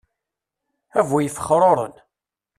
[0.99, 1.93] A bu ifexruren!